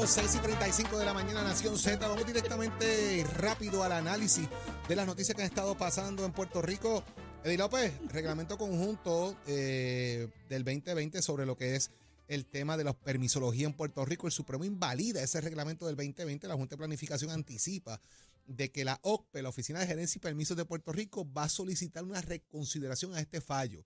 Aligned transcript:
Rico, 0.00 0.06
6 0.06 0.34
y 0.34 0.38
35 0.38 0.98
de 0.98 1.04
la 1.04 1.12
mañana, 1.12 1.42
Nación 1.42 1.76
Z. 1.76 2.08
Vamos 2.08 2.26
directamente 2.26 3.22
rápido 3.36 3.82
al 3.82 3.92
análisis 3.92 4.48
de 4.88 4.96
las 4.96 5.06
noticias 5.06 5.36
que 5.36 5.42
han 5.42 5.48
estado 5.48 5.76
pasando 5.76 6.24
en 6.24 6.32
Puerto 6.32 6.62
Rico. 6.62 7.04
Eddie 7.44 7.58
López, 7.58 7.92
reglamento 8.08 8.56
conjunto 8.56 9.36
eh, 9.46 10.28
del 10.48 10.64
2020 10.64 11.20
sobre 11.20 11.44
lo 11.44 11.56
que 11.56 11.76
es 11.76 11.90
el 12.28 12.46
tema 12.46 12.78
de 12.78 12.84
la 12.84 12.94
permisología 12.94 13.66
en 13.66 13.74
Puerto 13.74 14.04
Rico. 14.06 14.26
El 14.26 14.32
Supremo 14.32 14.64
invalida 14.64 15.22
ese 15.22 15.40
reglamento 15.42 15.86
del 15.86 15.96
2020. 15.96 16.48
La 16.48 16.54
Junta 16.54 16.76
de 16.76 16.78
Planificación 16.78 17.30
anticipa 17.30 18.00
de 18.46 18.70
que 18.70 18.86
la 18.86 19.00
OCPE, 19.02 19.42
la 19.42 19.50
Oficina 19.50 19.80
de 19.80 19.86
Gerencia 19.86 20.18
y 20.18 20.22
Permisos 20.22 20.56
de 20.56 20.64
Puerto 20.64 20.92
Rico, 20.92 21.30
va 21.30 21.44
a 21.44 21.48
solicitar 21.50 22.04
una 22.04 22.22
reconsideración 22.22 23.14
a 23.14 23.20
este 23.20 23.42
fallo. 23.42 23.84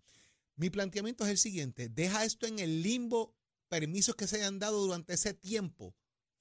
Mi 0.55 0.71
planteamiento 0.71 1.25
es 1.25 1.31
el 1.31 1.39
siguiente, 1.39 1.89
deja 1.89 2.25
esto 2.25 2.47
en 2.47 2.61
el 2.61 2.83
limbo 2.83 3.35
permisos 3.69 4.15
que 4.15 4.29
se 4.29 4.37
hayan 4.37 4.61
dado 4.61 4.81
durante 4.81 5.15
ese 5.15 5.35
tiempo. 5.35 5.93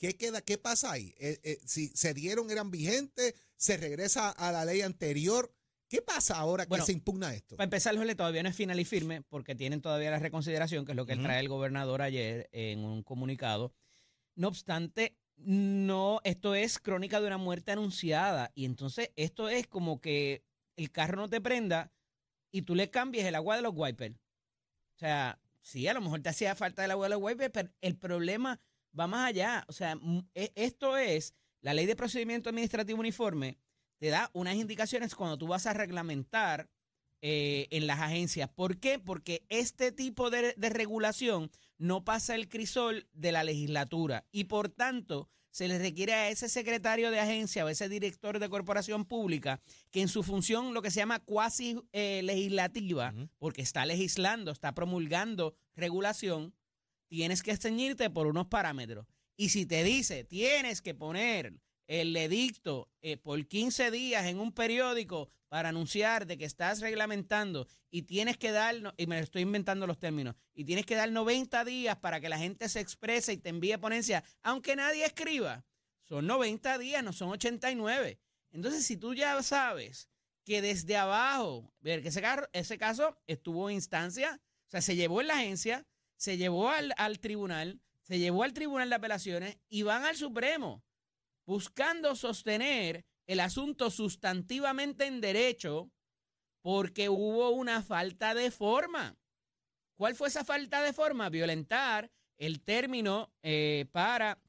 ¿Qué 0.04 0.18
queda? 0.18 0.42
¿Qué 0.42 0.58
pasa 0.58 0.92
ahí? 0.92 1.16
Eh, 1.18 1.40
eh, 1.44 1.60
si 1.64 1.88
se 1.96 2.14
dieron, 2.14 2.52
eran 2.52 2.70
vigentes, 2.72 3.36
se 3.56 3.78
regresa 3.78 4.32
a 4.32 4.52
la 4.52 4.66
ley 4.66 4.82
anterior. 4.82 5.56
¿Qué 5.88 6.02
pasa 6.02 6.36
ahora 6.36 6.66
que 6.66 6.82
se 6.82 6.92
impugna 6.92 7.34
esto? 7.34 7.56
Para 7.56 7.64
empezar, 7.64 7.96
Jorge, 7.96 8.14
todavía 8.14 8.44
no 8.44 8.50
es 8.50 8.56
final 8.58 8.78
y 8.82 8.84
firme 8.84 9.22
porque 9.22 9.56
tienen 9.56 9.80
todavía 9.80 10.12
la 10.12 10.20
reconsideración, 10.20 10.84
que 10.84 10.92
es 10.92 10.98
lo 10.98 11.06
que 11.06 11.16
trae 11.16 11.40
el 11.40 11.48
gobernador 11.48 12.02
ayer 12.02 12.50
en 12.52 12.84
un 12.84 13.02
comunicado. 13.02 13.74
No 14.36 14.50
obstante, 14.50 15.16
no, 15.38 16.20
esto 16.26 16.54
es 16.54 16.80
crónica 16.80 17.22
de 17.22 17.28
una 17.28 17.38
muerte 17.38 17.72
anunciada 17.72 18.52
y 18.56 18.66
entonces 18.66 19.12
esto 19.16 19.48
es 19.48 19.68
como 19.68 20.02
que 20.02 20.44
el 20.76 20.92
carro 20.92 21.16
no 21.16 21.30
te 21.30 21.40
prenda 21.40 21.94
y 22.52 22.64
tú 22.64 22.76
le 22.76 22.90
cambies 22.90 23.24
el 23.24 23.36
agua 23.36 23.56
de 23.56 23.62
los 23.62 23.72
wipers. 23.74 24.18
O 24.18 25.00
sea, 25.00 25.40
sí, 25.62 25.88
a 25.88 25.94
lo 25.94 26.02
mejor 26.02 26.22
te 26.22 26.28
hacía 26.28 26.56
falta 26.56 26.84
el 26.84 26.92
agua 26.92 27.06
de 27.06 27.12
los 27.12 27.22
wipers, 27.22 27.52
pero 27.54 27.70
el 27.80 27.96
problema 27.96 28.60
va 28.98 29.08
más 29.08 29.30
allá. 29.30 29.66
O 29.68 29.74
sea, 29.74 29.98
e, 30.34 30.52
esto 30.56 30.98
es, 30.98 31.34
la 31.62 31.74
ley 31.74 31.86
de 31.86 31.96
procedimiento 31.96 32.50
administrativo 32.50 33.00
uniforme 33.00 33.58
te 33.98 34.10
da 34.10 34.30
unas 34.34 34.56
indicaciones 34.56 35.16
cuando 35.16 35.38
tú 35.38 35.48
vas 35.48 35.66
a 35.66 35.74
reglamentar 35.74 36.70
eh, 37.22 37.68
en 37.72 37.88
las 37.88 38.02
agencias. 38.02 38.50
¿Por 38.50 38.80
qué? 38.80 39.00
Porque 39.00 39.46
este 39.48 39.92
tipo 39.92 40.30
de, 40.30 40.54
de 40.58 40.70
regulación 40.70 41.50
no 41.78 42.04
pasa 42.04 42.36
el 42.36 42.50
crisol 42.50 43.08
de 43.14 43.32
la 43.32 43.44
legislatura 43.44 44.26
y 44.32 44.46
por 44.46 44.70
tanto 44.70 45.30
se 45.54 45.68
le 45.68 45.78
requiere 45.78 46.14
a 46.14 46.30
ese 46.30 46.50
secretario 46.50 47.12
de 47.12 47.20
agencia 47.20 47.64
o 47.64 47.70
ese 47.70 47.88
director 47.88 48.40
de 48.40 48.50
corporación 48.50 49.06
pública 49.06 49.62
que 49.92 50.02
en 50.02 50.08
su 50.08 50.24
función 50.24 50.74
lo 50.74 50.82
que 50.82 50.90
se 50.90 51.00
llama 51.00 51.20
cuasi 51.20 51.80
eh, 51.92 52.22
legislativa, 52.24 53.14
porque 53.38 53.62
está 53.62 53.86
legislando, 53.86 54.52
está 54.52 54.74
promulgando 54.74 55.54
regulación, 55.76 56.56
tienes 57.14 57.44
que 57.44 57.56
ceñirte 57.56 58.10
por 58.10 58.26
unos 58.26 58.48
parámetros. 58.48 59.06
Y 59.38 59.50
si 59.50 59.68
te 59.68 59.84
dice, 59.84 60.24
tienes 60.24 60.82
que 60.82 60.96
poner 60.96 61.54
el 61.86 62.18
edicto 62.18 62.90
eh, 63.04 63.18
por 63.18 63.46
15 63.46 63.92
días 63.92 64.26
en 64.26 64.40
un 64.40 64.52
periódico 64.52 65.30
para 65.48 65.70
anunciar 65.70 66.26
de 66.26 66.40
que 66.40 66.46
estás 66.46 66.82
reglamentando 66.82 67.68
y 67.92 68.02
tienes 68.02 68.40
que 68.40 68.52
dar, 68.52 68.96
y 68.98 69.06
me 69.06 69.20
estoy 69.20 69.44
inventando 69.44 69.86
los 69.86 70.00
términos, 70.00 70.34
y 70.56 70.64
tienes 70.64 70.88
que 70.88 70.96
dar 70.96 71.12
90 71.12 71.64
días 71.66 71.98
para 71.98 72.20
que 72.20 72.30
la 72.30 72.40
gente 72.40 72.68
se 72.68 72.80
exprese 72.80 73.34
y 73.34 73.38
te 73.38 73.50
envíe 73.50 73.78
ponencia, 73.78 74.24
aunque 74.42 74.76
nadie 74.76 75.06
escriba, 75.06 75.64
son 76.02 76.26
90 76.26 76.80
días, 76.80 77.04
no 77.04 77.14
son 77.14 77.30
89. 77.30 78.18
Entonces, 78.50 78.88
si 78.88 78.98
tú 78.98 79.14
ya 79.14 79.44
sabes 79.44 80.10
que 80.44 80.64
desde 80.64 80.98
abajo, 80.98 81.72
ver 81.80 82.02
que 82.02 82.08
ese, 82.08 82.24
ese 82.54 82.80
caso 82.80 83.16
estuvo 83.28 83.70
en 83.70 83.76
instancia, 83.76 84.42
o 84.68 84.72
sea, 84.72 84.82
se 84.82 84.96
llevó 84.96 85.22
en 85.22 85.28
la 85.28 85.36
agencia, 85.36 85.86
se 86.18 86.38
llevó 86.38 86.70
al, 86.70 86.94
al 86.98 87.20
tribunal, 87.20 87.82
se 88.02 88.20
llevó 88.20 88.44
al 88.44 88.54
tribunal 88.54 88.90
de 88.90 88.96
apelaciones 88.96 89.58
y 89.70 89.84
van 89.84 90.04
al 90.06 90.16
Supremo 90.16 90.84
buscando 91.46 92.16
sostener 92.16 93.06
el 93.28 93.40
asunto 93.40 93.90
sustantivamente 93.90 95.06
en 95.06 95.22
derecho 95.22 95.92
porque 96.62 97.10
hubo 97.10 97.50
una 97.52 97.82
falta 97.82 98.34
de 98.34 98.52
forma. 98.52 99.18
¿Cuál 99.96 100.16
fue 100.16 100.30
esa 100.30 100.44
falta 100.44 100.82
de 100.82 100.94
forma? 100.94 101.30
Violentar 101.30 102.12
el 102.38 102.62
término 102.62 103.32
eh, 103.42 103.86
para 103.92 104.42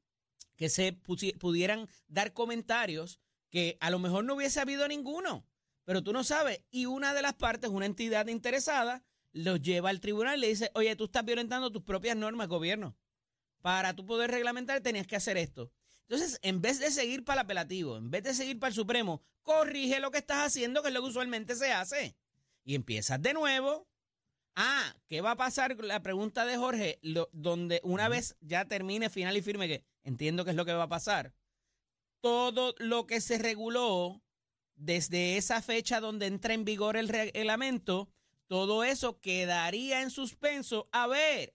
que 0.57 0.69
se 0.69 0.93
pudieran 0.93 1.89
dar 2.07 2.33
comentarios 2.33 3.21
que 3.51 3.77
a 3.81 3.91
lo 3.91 3.99
mejor 3.99 4.25
no 4.25 4.35
hubiese 4.35 4.61
habido 4.61 4.87
ninguno, 4.89 5.47
pero 5.85 6.03
tú 6.03 6.13
no 6.13 6.25
sabes. 6.25 6.63
Y 6.71 6.87
una 6.87 7.15
de 7.15 7.23
las 7.23 7.35
partes, 7.35 7.71
una 7.71 7.87
entidad 7.87 8.27
interesada, 8.29 9.03
los 9.35 9.61
lleva 9.61 9.91
al 9.91 10.01
tribunal 10.01 10.39
y 10.39 10.41
le 10.41 10.49
dice, 10.49 10.71
oye, 10.75 10.97
tú 10.97 11.05
estás 11.05 11.25
violentando 11.25 11.71
tus 11.71 11.83
propias 11.83 12.17
normas, 12.17 12.49
gobierno. 12.49 12.97
Para 13.61 13.95
tú 13.95 14.07
poder 14.07 14.31
reglamentar 14.31 14.81
tenías 14.81 15.07
que 15.07 15.17
hacer 15.17 15.37
esto. 15.37 15.71
Entonces, 16.09 16.39
en 16.43 16.63
vez 16.63 16.79
de 16.79 16.91
seguir 16.91 17.25
para 17.25 17.41
el 17.41 17.45
apelativo, 17.47 17.97
en 17.97 18.11
vez 18.11 18.23
de 18.23 18.35
seguir 18.35 18.59
para 18.59 18.69
el 18.69 18.75
Supremo, 18.75 19.23
corrige 19.43 20.01
lo 20.01 20.11
que 20.11 20.19
estás 20.19 20.47
haciendo, 20.47 20.83
que 20.83 20.89
es 20.89 20.95
lo 20.95 21.03
que 21.03 21.09
usualmente 21.09 21.57
se 21.57 21.73
hace. 21.73 22.17
Y 22.65 22.75
empiezas 22.75 23.21
de 23.21 23.35
nuevo. 23.35 23.89
Ah, 24.55 24.95
¿qué 25.09 25.21
va 25.21 25.33
a 25.33 25.37
pasar? 25.37 25.77
La 25.83 26.03
pregunta 26.03 26.47
de 26.47 26.57
Jorge, 26.57 27.01
donde 27.33 27.81
una 27.83 28.09
vez 28.09 28.37
ya 28.41 28.67
termine 28.67 29.11
final 29.11 29.37
y 29.37 29.43
firme, 29.43 29.67
que 29.67 29.85
entiendo 30.05 30.45
que 30.45 30.51
es 30.51 30.57
lo 30.57 30.65
que 30.65 30.73
va 30.73 30.85
a 30.85 30.89
pasar, 30.89 31.35
todo 32.21 32.75
lo 32.79 33.07
que 33.07 33.21
se 33.21 33.39
reguló 33.39 34.23
desde 34.77 35.37
esa 35.37 35.61
fecha 35.61 36.01
donde 36.01 36.27
entra 36.27 36.55
en 36.55 36.65
vigor 36.65 36.97
el 36.97 37.09
reglamento, 37.09 38.09
todo 38.47 38.85
eso 38.85 39.21
quedaría 39.21 40.03
en 40.03 40.11
suspenso. 40.11 40.89
A 40.93 41.07
ver, 41.07 41.55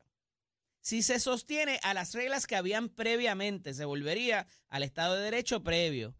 si 0.81 1.03
se 1.03 1.19
sostiene 1.19 1.79
a 1.83 1.94
las 1.94 2.13
reglas 2.13 2.47
que 2.47 2.55
habían 2.55 2.89
previamente, 2.89 3.73
se 3.73 3.85
volvería 3.85 4.47
al 4.69 4.83
Estado 4.83 5.16
de 5.16 5.23
Derecho 5.23 5.63
previo. 5.63 6.16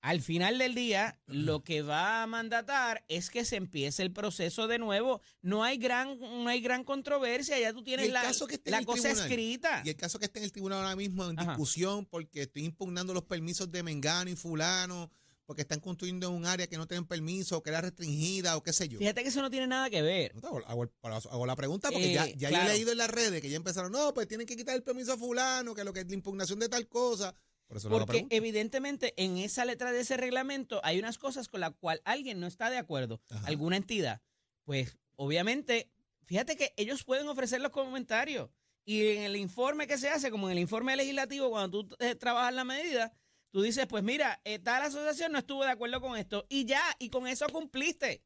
Al 0.00 0.20
final 0.20 0.58
del 0.58 0.74
día, 0.74 1.18
lo 1.26 1.64
que 1.64 1.82
va 1.82 2.22
a 2.22 2.26
mandatar 2.26 3.04
es 3.08 3.30
que 3.30 3.44
se 3.44 3.56
empiece 3.56 4.02
el 4.02 4.12
proceso 4.12 4.68
de 4.68 4.78
nuevo. 4.78 5.20
No 5.40 5.64
hay 5.64 5.78
gran, 5.78 6.18
no 6.18 6.48
hay 6.48 6.60
gran 6.60 6.84
controversia, 6.84 7.58
ya 7.58 7.72
tú 7.72 7.82
tienes 7.82 8.10
la, 8.10 8.30
la 8.64 8.84
cosa 8.84 9.10
escrita. 9.10 9.82
Y 9.84 9.88
el 9.88 9.96
caso 9.96 10.18
que 10.18 10.26
esté 10.26 10.40
en 10.40 10.44
el 10.44 10.52
tribunal 10.52 10.80
ahora 10.80 10.96
mismo 10.96 11.28
en 11.28 11.36
discusión, 11.36 12.06
porque 12.06 12.42
estoy 12.42 12.64
impugnando 12.64 13.14
los 13.14 13.24
permisos 13.24 13.70
de 13.72 13.82
Mengano 13.82 14.30
y 14.30 14.36
Fulano, 14.36 15.10
porque 15.46 15.62
están 15.62 15.80
construyendo 15.80 16.28
en 16.28 16.34
un 16.34 16.46
área 16.46 16.66
que 16.66 16.76
no 16.76 16.86
tienen 16.86 17.06
permiso, 17.06 17.62
que 17.62 17.70
era 17.70 17.80
restringida 17.80 18.56
o 18.56 18.62
qué 18.62 18.72
sé 18.72 18.88
yo. 18.88 18.98
Fíjate 18.98 19.22
que 19.22 19.28
eso 19.28 19.42
no 19.42 19.50
tiene 19.50 19.66
nada 19.66 19.90
que 19.90 20.02
ver. 20.02 20.34
hago, 20.66 21.46
la 21.46 21.56
pregunta 21.56 21.90
porque 21.90 22.12
ya, 22.12 22.26
ya 22.28 22.50
yo 22.50 22.56
he 22.56 22.64
leído 22.64 22.92
en 22.92 22.98
las 22.98 23.10
redes 23.10 23.40
que 23.40 23.50
ya 23.50 23.56
empezaron, 23.56 23.92
no, 23.92 24.14
pues 24.14 24.26
tienen 24.26 24.46
que 24.46 24.56
quitar 24.56 24.74
el 24.74 24.82
permiso 24.82 25.12
a 25.12 25.18
fulano, 25.18 25.74
que 25.74 25.84
lo 25.84 25.92
que 25.92 26.00
es 26.00 26.08
la 26.08 26.14
impugnación 26.14 26.58
de 26.58 26.68
tal 26.68 26.88
cosa. 26.88 27.34
Por 27.66 27.78
eso 27.78 27.88
porque 27.88 28.26
evidentemente 28.30 29.14
en 29.16 29.38
esa 29.38 29.64
letra 29.64 29.90
de 29.92 30.00
ese 30.00 30.16
reglamento 30.16 30.80
hay 30.84 30.98
unas 30.98 31.18
cosas 31.18 31.48
con 31.48 31.60
las 31.60 31.72
cuales 31.74 32.02
alguien 32.04 32.40
no 32.40 32.46
está 32.46 32.70
de 32.70 32.78
acuerdo, 32.78 33.20
alguna 33.44 33.76
entidad. 33.76 34.20
Pues 34.64 34.98
obviamente, 35.16 35.90
fíjate 36.24 36.56
que 36.56 36.74
ellos 36.76 37.04
pueden 37.04 37.28
ofrecer 37.28 37.60
los 37.60 37.70
comentarios. 37.70 38.50
Y 38.86 39.06
en 39.06 39.22
el 39.22 39.36
informe 39.36 39.86
que 39.86 39.96
se 39.96 40.10
hace, 40.10 40.30
como 40.30 40.48
en 40.48 40.52
el 40.52 40.58
informe 40.58 40.94
legislativo, 40.94 41.48
cuando 41.48 41.84
tú 41.84 41.96
eh, 42.00 42.14
trabajas 42.14 42.52
la 42.52 42.64
medida, 42.64 43.14
Tú 43.54 43.62
dices, 43.62 43.86
pues 43.86 44.02
mira, 44.02 44.40
eh, 44.42 44.58
tal 44.58 44.82
asociación 44.82 45.30
no 45.30 45.38
estuvo 45.38 45.62
de 45.62 45.70
acuerdo 45.70 46.00
con 46.00 46.16
esto 46.16 46.44
y 46.48 46.64
ya, 46.64 46.82
y 46.98 47.08
con 47.08 47.28
eso 47.28 47.46
cumpliste. 47.46 48.24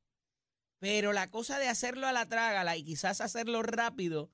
Pero 0.78 1.12
la 1.12 1.30
cosa 1.30 1.58
de 1.58 1.68
hacerlo 1.68 2.06
a 2.06 2.12
la 2.12 2.30
trágala 2.30 2.78
y 2.78 2.82
quizás 2.82 3.20
hacerlo 3.20 3.62
rápido, 3.62 4.30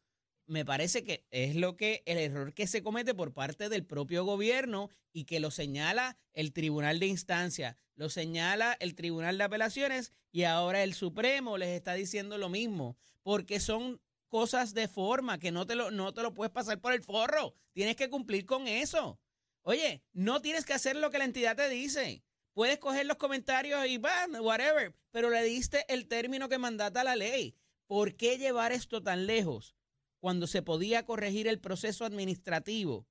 me 0.47 0.65
parece 0.65 1.03
que 1.03 1.27
es 1.33 1.57
lo 1.57 1.75
que 1.77 2.05
el 2.07 2.19
error 2.19 2.55
que 2.55 2.69
se 2.69 2.85
comete 2.85 3.13
por 3.13 3.33
parte 3.33 3.69
del 3.69 3.85
propio 3.85 4.25
gobierno 4.25 4.89
y 5.13 5.25
que 5.25 5.41
lo 5.41 5.51
señala 5.51 6.17
el 6.33 6.53
Tribunal 6.53 7.01
de 7.01 7.07
Instancia, 7.07 7.77
lo 7.97 8.09
señala 8.09 8.77
el 8.79 8.95
Tribunal 8.95 9.37
de 9.37 9.43
Apelaciones 9.43 10.13
y 10.31 10.45
ahora 10.45 10.85
el 10.85 10.95
Supremo 10.95 11.59
les 11.59 11.71
está 11.71 11.95
diciendo 11.95 12.39
lo 12.39 12.51
mismo, 12.51 12.97
porque 13.25 13.59
son 13.59 14.01
cosas 14.29 14.75
de 14.75 14.87
forma 14.87 15.41
que 15.41 15.51
no 15.51 15.67
te 15.67 15.75
lo, 15.75 15.91
no 15.91 16.15
te 16.15 16.23
lo 16.23 16.35
puedes 16.35 16.53
pasar 16.53 16.81
por 16.81 16.93
el 16.93 17.03
forro, 17.03 17.53
tienes 17.73 17.97
que 17.97 18.11
cumplir 18.11 18.47
con 18.47 18.69
eso. 18.69 19.19
Oye, 19.67 20.03
no 20.13 20.43
tienes 20.43 20.67
que 20.67 20.75
hacer 20.75 20.95
lo 20.95 21.11
que 21.11 21.17
la 21.17 21.25
entidad 21.25 21.57
te 21.57 21.71
dice. 21.71 22.23
Puedes 22.53 22.79
coger 22.79 23.07
los 23.07 23.17
comentarios 23.17 23.87
y 23.87 23.97
whatever, 23.97 24.95
pero 25.11 25.31
le 25.31 25.43
diste 25.43 25.87
el 25.89 26.07
término 26.07 26.51
que 26.51 26.59
mandata 26.59 27.03
la 27.03 27.17
ley. 27.17 27.57
¿Por 27.87 28.15
qué 28.15 28.37
llevar 28.37 28.73
esto 28.73 29.03
tan 29.03 29.27
lejos 29.27 29.75
cuando 30.21 30.47
se 30.47 30.61
podía 30.61 31.07
corregir 31.07 31.49
el 31.49 31.61
proceso 31.61 32.05
administrativo 32.05 33.07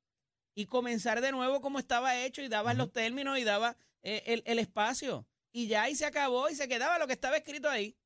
y 0.54 0.68
comenzar 0.68 1.22
de 1.22 1.32
nuevo 1.32 1.60
como 1.60 1.80
estaba 1.80 2.24
hecho 2.24 2.44
y 2.44 2.50
dabas 2.50 2.78
los 2.78 2.92
términos 2.92 3.40
y 3.40 3.44
daba 3.44 3.76
eh, 4.04 4.22
el, 4.28 4.44
el 4.46 4.60
espacio? 4.60 5.28
Y 5.52 5.66
ya 5.68 5.84
ahí 5.84 5.96
se 5.96 6.06
acabó 6.06 6.50
y 6.50 6.56
se 6.56 6.68
quedaba 6.68 7.00
lo 7.00 7.08
que 7.08 7.14
estaba 7.14 7.36
escrito 7.36 7.68
ahí. 7.68 7.98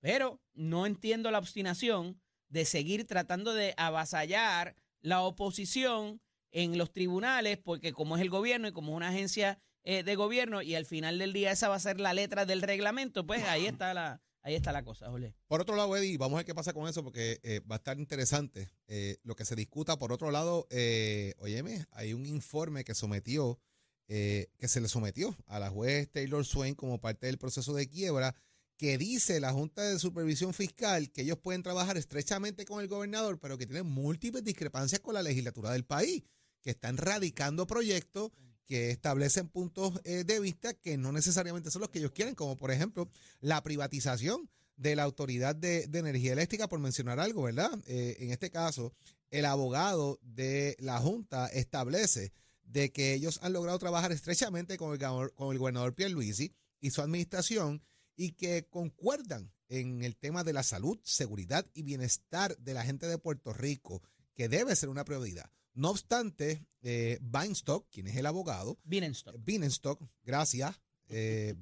Pero 0.00 0.42
no 0.52 0.84
entiendo 0.84 1.30
la 1.30 1.38
obstinación 1.38 2.20
de 2.48 2.66
seguir 2.66 3.06
tratando 3.06 3.54
de 3.54 3.72
avasallar 3.78 4.76
la 5.00 5.22
oposición 5.22 6.20
en 6.54 6.78
los 6.78 6.92
tribunales, 6.92 7.58
porque 7.58 7.92
como 7.92 8.16
es 8.16 8.22
el 8.22 8.30
gobierno 8.30 8.68
y 8.68 8.72
como 8.72 8.92
es 8.92 8.96
una 8.96 9.08
agencia 9.08 9.58
eh, 9.82 10.02
de 10.02 10.16
gobierno 10.16 10.62
y 10.62 10.74
al 10.74 10.86
final 10.86 11.18
del 11.18 11.34
día 11.34 11.52
esa 11.52 11.68
va 11.68 11.74
a 11.74 11.80
ser 11.80 12.00
la 12.00 12.14
letra 12.14 12.46
del 12.46 12.62
reglamento, 12.62 13.26
pues 13.26 13.42
ahí 13.44 13.66
está 13.66 13.92
la, 13.92 14.22
ahí 14.44 14.54
está 14.54 14.72
la 14.72 14.84
cosa, 14.84 15.10
Jolé. 15.10 15.34
Por 15.48 15.60
otro 15.60 15.74
lado, 15.74 15.96
Eddie, 15.96 16.16
vamos 16.16 16.36
a 16.36 16.38
ver 16.38 16.46
qué 16.46 16.54
pasa 16.54 16.72
con 16.72 16.88
eso 16.88 17.02
porque 17.02 17.40
eh, 17.42 17.60
va 17.70 17.76
a 17.76 17.78
estar 17.78 17.98
interesante 17.98 18.70
eh, 18.86 19.16
lo 19.24 19.34
que 19.34 19.44
se 19.44 19.56
discuta. 19.56 19.98
Por 19.98 20.12
otro 20.12 20.30
lado, 20.30 20.66
eh, 20.70 21.34
óyeme, 21.38 21.86
hay 21.90 22.12
un 22.14 22.24
informe 22.24 22.84
que 22.84 22.94
sometió, 22.94 23.58
eh, 24.06 24.48
que 24.58 24.68
se 24.68 24.80
le 24.80 24.88
sometió 24.88 25.36
a 25.46 25.58
la 25.58 25.70
juez 25.70 26.10
Taylor 26.12 26.44
Swain 26.44 26.74
como 26.74 27.00
parte 27.00 27.26
del 27.26 27.38
proceso 27.38 27.74
de 27.74 27.88
quiebra, 27.88 28.36
que 28.76 28.98
dice 28.98 29.40
la 29.40 29.52
Junta 29.52 29.82
de 29.82 29.98
Supervisión 29.98 30.52
Fiscal 30.52 31.10
que 31.10 31.22
ellos 31.22 31.38
pueden 31.38 31.62
trabajar 31.62 31.96
estrechamente 31.96 32.64
con 32.64 32.80
el 32.80 32.88
gobernador, 32.88 33.38
pero 33.40 33.56
que 33.56 33.66
tienen 33.66 33.86
múltiples 33.86 34.44
discrepancias 34.44 35.00
con 35.00 35.14
la 35.14 35.22
legislatura 35.22 35.70
del 35.72 35.84
país, 35.84 36.22
que 36.64 36.70
están 36.70 36.96
radicando 36.96 37.66
proyectos 37.66 38.32
que 38.66 38.90
establecen 38.90 39.48
puntos 39.48 40.00
eh, 40.04 40.24
de 40.24 40.40
vista 40.40 40.72
que 40.72 40.96
no 40.96 41.12
necesariamente 41.12 41.70
son 41.70 41.82
los 41.82 41.90
que 41.90 41.98
ellos 41.98 42.12
quieren, 42.12 42.34
como 42.34 42.56
por 42.56 42.70
ejemplo 42.70 43.08
la 43.40 43.62
privatización 43.62 44.48
de 44.76 44.96
la 44.96 45.04
Autoridad 45.04 45.54
de, 45.54 45.82
Energía 45.92 46.32
Eléctrica, 46.32 46.66
por 46.66 46.80
mencionar 46.80 47.20
algo, 47.20 47.42
¿verdad? 47.42 47.70
Eh, 47.86 48.16
en 48.20 48.30
este 48.30 48.50
caso, 48.50 48.92
el 49.30 49.44
abogado 49.44 50.18
de 50.22 50.76
la 50.80 50.98
Junta 50.98 51.46
establece 51.48 52.32
de 52.64 52.90
que 52.90 53.12
ellos 53.12 53.38
han 53.42 53.52
logrado 53.52 53.78
trabajar 53.78 54.10
estrechamente 54.10 54.76
con 54.78 54.92
el, 54.92 54.98
con 55.34 55.52
el 55.52 55.58
gobernador 55.58 55.94
Pierluisi 55.94 56.52
y 56.80 56.90
su 56.90 57.02
administración 57.02 57.82
y 58.16 58.32
que 58.32 58.66
concuerdan 58.66 59.52
en 59.68 60.02
el 60.02 60.16
tema 60.16 60.42
de 60.42 60.52
la 60.52 60.62
salud, 60.62 60.98
seguridad 61.04 61.66
y 61.74 61.82
bienestar 61.82 62.56
de 62.58 62.74
la 62.74 62.84
gente 62.84 63.06
de 63.06 63.18
Puerto 63.18 63.52
Rico, 63.52 64.02
que 64.34 64.48
debe 64.48 64.74
ser 64.76 64.88
una 64.88 65.04
prioridad. 65.04 65.50
No 65.74 65.90
obstante, 65.90 66.64
eh, 66.82 67.18
Weinstock, 67.32 67.88
quien 67.90 68.06
es 68.06 68.16
el 68.16 68.26
abogado, 68.26 68.78
Bienenstock. 68.84 69.36
Bienenstock, 69.44 70.00
gracias, 70.22 70.80
eh, 71.08 71.54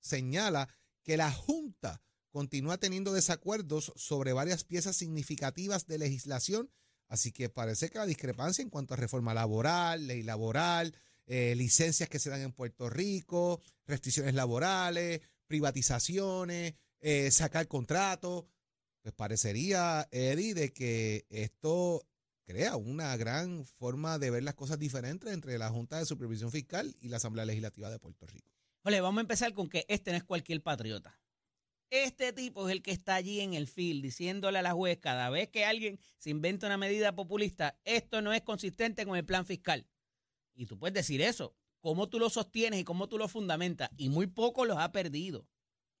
señala 0.00 0.68
que 1.04 1.16
la 1.16 1.30
Junta 1.30 2.02
continúa 2.30 2.78
teniendo 2.78 3.12
desacuerdos 3.12 3.92
sobre 3.94 4.32
varias 4.32 4.64
piezas 4.64 4.96
significativas 4.96 5.86
de 5.86 5.98
legislación, 5.98 6.72
así 7.06 7.30
que 7.30 7.48
parece 7.48 7.88
que 7.88 7.98
la 7.98 8.06
discrepancia 8.06 8.62
en 8.62 8.70
cuanto 8.70 8.94
a 8.94 8.96
reforma 8.96 9.32
laboral, 9.32 10.08
ley 10.08 10.24
laboral, 10.24 10.96
eh, 11.26 11.54
licencias 11.56 12.08
que 12.08 12.18
se 12.18 12.30
dan 12.30 12.40
en 12.40 12.52
Puerto 12.52 12.90
Rico, 12.90 13.60
restricciones 13.86 14.34
laborales, 14.34 15.20
privatizaciones, 15.46 16.74
eh, 17.00 17.30
sacar 17.30 17.68
contratos, 17.68 18.46
pues 19.02 19.14
parecería, 19.14 20.08
Eddie, 20.10 20.54
de 20.54 20.72
que 20.72 21.26
esto 21.30 22.04
crea 22.50 22.76
una 22.76 23.16
gran 23.16 23.64
forma 23.64 24.18
de 24.18 24.32
ver 24.32 24.42
las 24.42 24.54
cosas 24.54 24.76
diferentes 24.76 25.32
entre 25.32 25.56
la 25.56 25.68
Junta 25.68 25.98
de 25.98 26.04
Supervisión 26.04 26.50
Fiscal 26.50 26.96
y 27.00 27.08
la 27.08 27.18
Asamblea 27.18 27.44
Legislativa 27.44 27.88
de 27.90 28.00
Puerto 28.00 28.26
Rico. 28.26 28.50
Jolé, 28.82 29.00
vamos 29.00 29.18
a 29.18 29.20
empezar 29.20 29.54
con 29.54 29.68
que 29.68 29.86
este 29.88 30.10
no 30.10 30.16
es 30.16 30.24
cualquier 30.24 30.60
patriota. 30.60 31.16
Este 31.90 32.32
tipo 32.32 32.68
es 32.68 32.72
el 32.72 32.82
que 32.82 32.90
está 32.90 33.14
allí 33.14 33.38
en 33.38 33.54
el 33.54 33.68
field 33.68 34.02
diciéndole 34.02 34.58
a 34.58 34.62
la 34.62 34.72
juez 34.72 34.98
cada 34.98 35.30
vez 35.30 35.48
que 35.48 35.64
alguien 35.64 36.00
se 36.18 36.30
inventa 36.30 36.66
una 36.66 36.76
medida 36.76 37.14
populista, 37.14 37.78
esto 37.84 38.20
no 38.20 38.32
es 38.32 38.42
consistente 38.42 39.06
con 39.06 39.16
el 39.16 39.24
plan 39.24 39.46
fiscal. 39.46 39.86
Y 40.56 40.66
tú 40.66 40.76
puedes 40.76 40.94
decir 40.94 41.22
eso. 41.22 41.54
¿Cómo 41.80 42.08
tú 42.08 42.18
lo 42.18 42.30
sostienes 42.30 42.80
y 42.80 42.84
cómo 42.84 43.08
tú 43.08 43.16
lo 43.16 43.28
fundamentas? 43.28 43.90
Y 43.96 44.08
muy 44.08 44.26
poco 44.26 44.64
los 44.64 44.78
ha 44.78 44.90
perdido, 44.90 45.46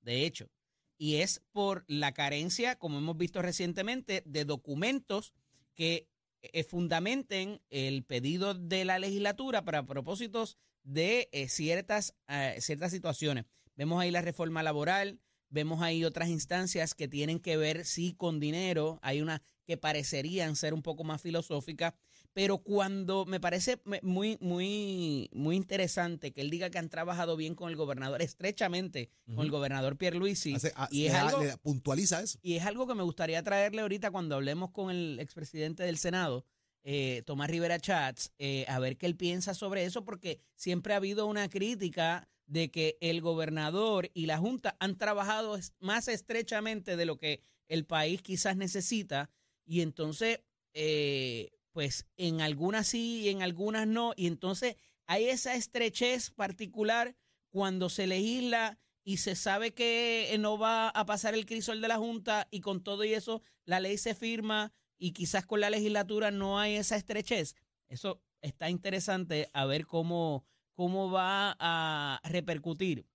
de 0.00 0.26
hecho. 0.26 0.50
Y 0.98 1.16
es 1.16 1.42
por 1.52 1.84
la 1.86 2.12
carencia, 2.12 2.76
como 2.76 2.98
hemos 2.98 3.16
visto 3.16 3.40
recientemente, 3.40 4.24
de 4.26 4.44
documentos 4.44 5.32
que 5.74 6.09
eh, 6.42 6.64
fundamenten 6.64 7.60
el 7.70 8.04
pedido 8.04 8.54
de 8.54 8.84
la 8.84 8.98
legislatura 8.98 9.64
para 9.64 9.86
propósitos 9.86 10.56
de 10.82 11.28
eh, 11.32 11.48
ciertas, 11.48 12.14
eh, 12.28 12.56
ciertas 12.60 12.90
situaciones. 12.92 13.44
Vemos 13.76 14.00
ahí 14.00 14.10
la 14.10 14.22
reforma 14.22 14.62
laboral, 14.62 15.20
vemos 15.48 15.82
ahí 15.82 16.04
otras 16.04 16.28
instancias 16.28 16.94
que 16.94 17.08
tienen 17.08 17.40
que 17.40 17.56
ver, 17.56 17.84
sí, 17.84 18.14
con 18.14 18.40
dinero, 18.40 18.98
hay 19.02 19.20
unas 19.20 19.40
que 19.66 19.76
parecerían 19.76 20.56
ser 20.56 20.74
un 20.74 20.82
poco 20.82 21.04
más 21.04 21.20
filosóficas, 21.20 21.94
pero 22.32 22.58
cuando 22.58 23.24
me 23.26 23.40
parece 23.40 23.80
muy, 24.02 24.36
muy, 24.40 25.28
muy 25.32 25.56
interesante 25.56 26.32
que 26.32 26.40
él 26.40 26.50
diga 26.50 26.70
que 26.70 26.78
han 26.78 26.88
trabajado 26.88 27.36
bien 27.36 27.54
con 27.54 27.70
el 27.70 27.76
gobernador, 27.76 28.22
estrechamente 28.22 29.10
con 29.34 29.44
el 29.44 29.50
gobernador 29.50 29.96
Pierluisi, 29.96 30.54
Hace- 30.54 30.72
a- 30.76 30.88
y 30.90 31.06
es 31.06 31.12
da- 31.12 31.28
algo- 31.28 31.58
puntualiza 31.62 32.22
eso. 32.22 32.38
y 32.42 32.54
es 32.54 32.64
algo 32.66 32.86
que 32.86 32.94
me 32.94 33.02
gustaría 33.02 33.42
traerle 33.42 33.82
ahorita 33.82 34.10
cuando 34.10 34.36
hablemos 34.36 34.70
con 34.70 34.90
el 34.90 35.18
expresidente 35.20 35.82
del 35.82 35.98
Senado, 35.98 36.44
eh, 36.82 37.22
Tomás 37.26 37.50
Rivera 37.50 37.78
Chats, 37.78 38.32
eh, 38.38 38.64
a 38.68 38.78
ver 38.78 38.96
qué 38.96 39.06
él 39.06 39.16
piensa 39.16 39.52
sobre 39.52 39.84
eso, 39.84 40.04
porque 40.04 40.40
siempre 40.54 40.94
ha 40.94 40.96
habido 40.96 41.26
una 41.26 41.48
crítica 41.50 42.28
de 42.46 42.70
que 42.70 42.96
el 43.00 43.20
gobernador 43.20 44.10
y 44.14 44.26
la 44.26 44.38
Junta 44.38 44.76
han 44.80 44.96
trabajado 44.96 45.58
más 45.78 46.08
estrechamente 46.08 46.96
de 46.96 47.04
lo 47.04 47.16
que 47.18 47.40
el 47.68 47.84
país 47.86 48.22
quizás 48.22 48.56
necesita, 48.56 49.30
y 49.66 49.82
entonces, 49.82 50.40
eh, 50.74 51.50
pues 51.72 52.06
en 52.16 52.40
algunas 52.40 52.88
sí 52.88 53.22
y 53.22 53.28
en 53.28 53.42
algunas 53.42 53.86
no, 53.86 54.12
y 54.16 54.26
entonces 54.26 54.76
hay 55.06 55.28
esa 55.28 55.54
estrechez 55.54 56.30
particular 56.30 57.16
cuando 57.50 57.88
se 57.88 58.06
legisla 58.06 58.78
y 59.02 59.16
se 59.16 59.34
sabe 59.34 59.72
que 59.72 60.32
eh, 60.32 60.38
no 60.38 60.58
va 60.58 60.88
a 60.88 61.06
pasar 61.06 61.34
el 61.34 61.46
crisol 61.46 61.80
de 61.80 61.88
la 61.88 61.96
Junta 61.96 62.46
y 62.50 62.60
con 62.60 62.82
todo 62.82 63.04
y 63.04 63.14
eso 63.14 63.42
la 63.64 63.80
ley 63.80 63.98
se 63.98 64.14
firma 64.14 64.72
y 64.98 65.12
quizás 65.12 65.46
con 65.46 65.60
la 65.60 65.70
legislatura 65.70 66.30
no 66.30 66.60
hay 66.60 66.76
esa 66.76 66.96
estrechez. 66.96 67.56
Eso 67.88 68.22
está 68.42 68.70
interesante 68.70 69.50
a 69.52 69.64
ver 69.64 69.86
cómo, 69.86 70.44
cómo 70.74 71.10
va 71.10 71.56
a 71.58 72.20
repercutir 72.24 73.06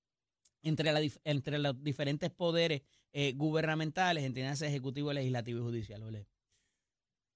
entre, 0.63 0.91
la 0.91 1.01
entre 1.23 1.59
los 1.59 1.81
diferentes 1.83 2.31
poderes 2.31 2.81
eh, 3.13 3.33
gubernamentales, 3.33 4.23
entiendes, 4.23 4.61
ejecutivo, 4.63 5.13
legislativo 5.13 5.59
y 5.59 5.63
judicial. 5.63 6.03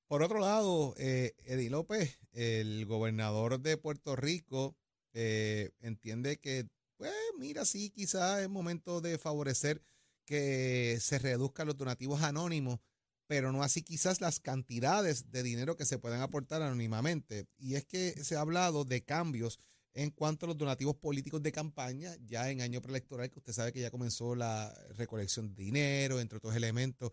Por 0.09 0.23
otro 0.23 0.39
lado, 0.39 0.95
eh, 0.97 1.35
Eddie 1.45 1.69
López, 1.69 2.17
el 2.31 2.87
gobernador 2.87 3.59
de 3.59 3.77
Puerto 3.77 4.15
Rico, 4.15 4.75
eh, 5.13 5.69
entiende 5.81 6.39
que, 6.39 6.67
pues, 6.97 7.13
mira, 7.37 7.63
sí, 7.63 7.91
quizás 7.91 8.41
es 8.41 8.49
momento 8.49 9.01
de 9.01 9.19
favorecer 9.19 9.83
que 10.25 10.97
se 10.99 11.19
reduzcan 11.19 11.67
los 11.67 11.77
donativos 11.77 12.23
anónimos, 12.23 12.79
pero 13.27 13.51
no 13.51 13.61
así 13.61 13.83
quizás 13.83 14.19
las 14.19 14.39
cantidades 14.39 15.29
de 15.29 15.43
dinero 15.43 15.75
que 15.77 15.85
se 15.85 15.99
puedan 15.99 16.21
aportar 16.21 16.63
anónimamente. 16.63 17.45
Y 17.59 17.75
es 17.75 17.85
que 17.85 18.23
se 18.23 18.35
ha 18.35 18.41
hablado 18.41 18.85
de 18.85 19.03
cambios 19.03 19.59
en 19.93 20.09
cuanto 20.09 20.47
a 20.47 20.49
los 20.49 20.57
donativos 20.57 20.95
políticos 20.95 21.43
de 21.43 21.51
campaña, 21.51 22.15
ya 22.25 22.49
en 22.49 22.61
año 22.61 22.81
preelectoral, 22.81 23.29
que 23.29 23.37
usted 23.37 23.53
sabe 23.53 23.71
que 23.71 23.81
ya 23.81 23.91
comenzó 23.91 24.33
la 24.33 24.73
recolección 24.97 25.53
de 25.53 25.63
dinero, 25.65 26.19
entre 26.19 26.39
otros 26.39 26.55
elementos 26.55 27.11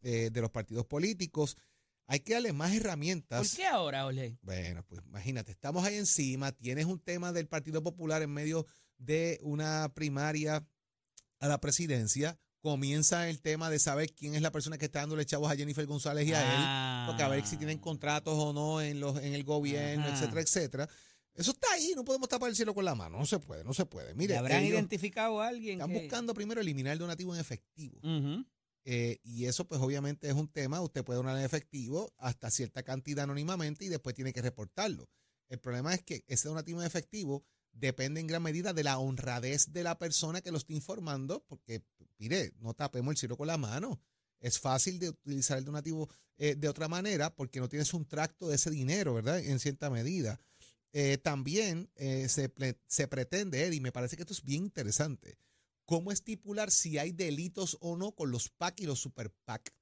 eh, 0.00 0.30
de 0.32 0.40
los 0.40 0.50
partidos 0.50 0.86
políticos. 0.86 1.58
Hay 2.10 2.20
que 2.20 2.32
darle 2.32 2.52
más 2.52 2.70
¿Por 2.70 2.80
herramientas. 2.80 3.54
qué 3.54 3.66
ahora, 3.66 4.06
Ole? 4.06 4.38
Bueno, 4.42 4.82
pues 4.88 5.02
imagínate, 5.06 5.52
estamos 5.52 5.84
ahí 5.84 5.96
encima, 5.96 6.52
tienes 6.52 6.86
un 6.86 6.98
tema 6.98 7.32
del 7.32 7.46
Partido 7.48 7.82
Popular 7.82 8.22
en 8.22 8.30
medio 8.32 8.66
de 8.96 9.38
una 9.42 9.92
primaria 9.94 10.66
a 11.38 11.48
la 11.48 11.60
presidencia, 11.60 12.38
comienza 12.62 13.28
el 13.28 13.40
tema 13.40 13.68
de 13.70 13.78
saber 13.78 14.12
quién 14.14 14.34
es 14.34 14.42
la 14.42 14.50
persona 14.50 14.78
que 14.78 14.86
está 14.86 15.00
dándole 15.00 15.24
chavos 15.26 15.52
a 15.52 15.54
Jennifer 15.56 15.84
González 15.86 16.26
y 16.26 16.32
a 16.32 16.40
él, 17.02 17.06
porque 17.06 17.22
a 17.22 17.28
ver 17.28 17.46
si 17.46 17.56
tienen 17.58 17.78
contratos 17.78 18.34
o 18.36 18.52
no 18.54 18.80
en 18.80 18.98
los 19.00 19.18
en 19.22 19.34
el 19.34 19.44
gobierno, 19.44 20.04
Ajá. 20.06 20.14
etcétera, 20.14 20.40
etcétera. 20.40 20.88
Eso 21.34 21.52
está 21.52 21.68
ahí, 21.74 21.92
no 21.94 22.04
podemos 22.04 22.28
tapar 22.28 22.48
el 22.48 22.56
cielo 22.56 22.74
con 22.74 22.84
la 22.84 22.96
mano, 22.96 23.16
no 23.18 23.24
se 23.26 23.38
puede, 23.38 23.62
no 23.62 23.72
se 23.72 23.86
puede. 23.86 24.12
Mire, 24.14 24.34
¿Y 24.34 24.36
habrán 24.38 24.62
ellos 24.64 24.72
identificado 24.74 25.40
a 25.40 25.46
alguien? 25.48 25.74
están 25.80 25.92
que- 25.92 26.00
buscando 26.00 26.34
primero 26.34 26.60
eliminar 26.60 26.94
el 26.94 26.98
donativo 26.98 27.32
en 27.34 27.40
efectivo. 27.40 27.98
Ujú. 27.98 28.44
Eh, 28.90 29.20
y 29.22 29.44
eso 29.44 29.66
pues 29.68 29.82
obviamente 29.82 30.28
es 30.28 30.34
un 30.34 30.48
tema, 30.48 30.80
usted 30.80 31.04
puede 31.04 31.18
donar 31.18 31.36
en 31.36 31.44
efectivo 31.44 32.10
hasta 32.16 32.50
cierta 32.50 32.82
cantidad 32.82 33.24
anónimamente 33.24 33.84
y 33.84 33.88
después 33.88 34.14
tiene 34.14 34.32
que 34.32 34.40
reportarlo. 34.40 35.10
El 35.50 35.58
problema 35.58 35.92
es 35.92 36.02
que 36.02 36.24
ese 36.26 36.48
donativo 36.48 36.80
en 36.80 36.86
efectivo 36.86 37.44
depende 37.70 38.18
en 38.18 38.26
gran 38.26 38.42
medida 38.42 38.72
de 38.72 38.84
la 38.84 38.96
honradez 38.98 39.74
de 39.74 39.82
la 39.82 39.98
persona 39.98 40.40
que 40.40 40.50
lo 40.50 40.56
está 40.56 40.72
informando, 40.72 41.44
porque, 41.48 41.82
mire, 42.16 42.54
no 42.60 42.72
tapemos 42.72 43.12
el 43.12 43.18
cielo 43.18 43.36
con 43.36 43.48
la 43.48 43.58
mano. 43.58 44.00
Es 44.40 44.58
fácil 44.58 44.98
de 44.98 45.10
utilizar 45.10 45.58
el 45.58 45.66
donativo 45.66 46.08
eh, 46.38 46.54
de 46.54 46.68
otra 46.70 46.88
manera 46.88 47.36
porque 47.36 47.60
no 47.60 47.68
tienes 47.68 47.92
un 47.92 48.06
tracto 48.06 48.48
de 48.48 48.54
ese 48.54 48.70
dinero, 48.70 49.12
¿verdad? 49.12 49.38
En 49.38 49.58
cierta 49.58 49.90
medida. 49.90 50.40
Eh, 50.94 51.18
también 51.18 51.90
se, 51.94 52.50
se 52.86 53.06
pretende, 53.06 53.66
Eddie, 53.66 53.82
me 53.82 53.92
parece 53.92 54.16
que 54.16 54.22
esto 54.22 54.32
es 54.32 54.42
bien 54.42 54.64
interesante, 54.64 55.36
cómo 55.88 56.12
estipular 56.12 56.70
si 56.70 56.98
hay 56.98 57.12
delitos 57.12 57.78
o 57.80 57.96
no 57.96 58.12
con 58.12 58.30
los 58.30 58.50
PAC 58.50 58.80
y 58.80 58.84
los 58.86 58.98
super 59.00 59.30
PAC, 59.46 59.72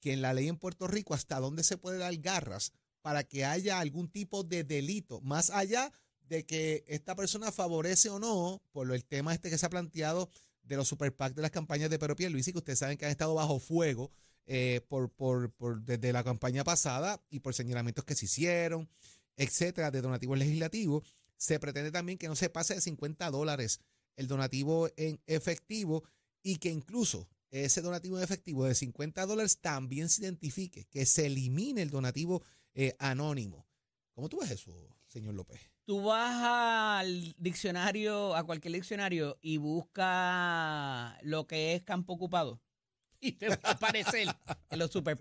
que 0.00 0.12
en 0.12 0.20
la 0.20 0.34
ley 0.34 0.48
en 0.48 0.56
Puerto 0.58 0.88
Rico 0.88 1.14
hasta 1.14 1.38
dónde 1.38 1.62
se 1.62 1.78
puede 1.78 1.98
dar 1.98 2.16
garras 2.16 2.72
para 3.00 3.22
que 3.22 3.44
haya 3.44 3.78
algún 3.78 4.08
tipo 4.08 4.42
de 4.42 4.64
delito, 4.64 5.20
más 5.20 5.50
allá 5.50 5.92
de 6.28 6.44
que 6.44 6.82
esta 6.88 7.14
persona 7.14 7.52
favorece 7.52 8.08
o 8.10 8.18
no, 8.18 8.60
por 8.72 8.90
el 8.92 9.04
tema 9.04 9.32
este 9.34 9.50
que 9.50 9.58
se 9.58 9.64
ha 9.66 9.70
planteado 9.70 10.28
de 10.64 10.76
los 10.76 10.88
super 10.88 11.14
PAC 11.14 11.34
de 11.34 11.42
las 11.42 11.52
campañas 11.52 11.90
de 11.90 11.98
Pedro 12.00 12.16
Pierluisi, 12.16 12.50
que 12.50 12.58
ustedes 12.58 12.80
saben 12.80 12.98
que 12.98 13.04
han 13.04 13.12
estado 13.12 13.34
bajo 13.34 13.60
fuego 13.60 14.10
eh, 14.46 14.80
por, 14.88 15.10
por- 15.12 15.80
desde 15.84 16.12
la 16.12 16.24
campaña 16.24 16.64
pasada 16.64 17.22
y 17.30 17.38
por 17.38 17.54
señalamientos 17.54 18.04
que 18.04 18.16
se 18.16 18.24
hicieron, 18.24 18.88
etcétera, 19.36 19.92
de 19.92 20.00
donativos 20.02 20.36
legislativos. 20.38 21.04
Se 21.36 21.60
pretende 21.60 21.92
también 21.92 22.18
que 22.18 22.26
no 22.28 22.34
se 22.34 22.50
pase 22.50 22.74
de 22.74 22.80
50 22.80 23.30
dólares 23.30 23.80
el 24.16 24.26
donativo 24.26 24.88
en 24.96 25.20
efectivo 25.26 26.04
y 26.42 26.56
que 26.56 26.70
incluso 26.70 27.28
ese 27.50 27.82
donativo 27.82 28.16
en 28.16 28.24
efectivo 28.24 28.64
de 28.64 28.74
50 28.74 29.26
dólares 29.26 29.58
también 29.60 30.08
se 30.08 30.22
identifique, 30.22 30.86
que 30.86 31.04
se 31.04 31.26
elimine 31.26 31.82
el 31.82 31.90
donativo 31.90 32.42
eh, 32.74 32.96
anónimo. 32.98 33.66
¿Cómo 34.14 34.28
tú 34.28 34.40
ves 34.40 34.50
eso, 34.50 34.72
señor 35.06 35.34
López? 35.34 35.60
Tú 35.84 36.02
vas 36.02 37.00
al 37.00 37.34
diccionario, 37.38 38.34
a 38.34 38.44
cualquier 38.44 38.74
diccionario 38.74 39.38
y 39.42 39.58
busca 39.58 41.18
lo 41.22 41.46
que 41.46 41.74
es 41.74 41.82
campo 41.82 42.14
ocupado 42.14 42.60
y 43.20 43.32
te 43.32 43.48
va 43.48 43.58
a 43.62 43.72
aparecer 43.72 44.28
en 44.70 44.78
los 44.78 44.90
super 44.90 45.16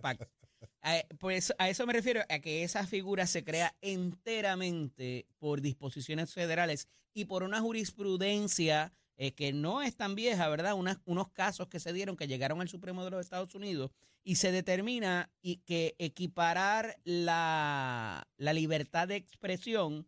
PAC. 0.81 1.17
pues 1.17 1.53
a 1.57 1.69
eso 1.69 1.85
me 1.85 1.93
refiero, 1.93 2.21
a 2.29 2.39
que 2.39 2.63
esa 2.63 2.85
figura 2.85 3.27
se 3.27 3.43
crea 3.43 3.75
enteramente 3.81 5.27
por 5.37 5.61
disposiciones 5.61 6.33
federales 6.33 6.87
y 7.13 7.25
por 7.25 7.43
una 7.43 7.61
jurisprudencia 7.61 8.93
eh, 9.17 9.33
que 9.33 9.53
no 9.53 9.81
es 9.81 9.95
tan 9.95 10.15
vieja, 10.15 10.49
¿verdad? 10.49 10.73
unos 11.05 11.29
casos 11.29 11.67
que 11.67 11.79
se 11.79 11.93
dieron 11.93 12.17
que 12.17 12.27
llegaron 12.27 12.61
al 12.61 12.69
Supremo 12.69 13.03
de 13.03 13.11
los 13.11 13.21
Estados 13.21 13.53
Unidos 13.53 13.91
y 14.23 14.35
se 14.35 14.51
determina 14.51 15.29
y 15.41 15.57
que 15.57 15.95
equiparar 15.99 16.97
la, 17.03 18.27
la 18.37 18.53
libertad 18.53 19.07
de 19.07 19.17
expresión 19.17 20.07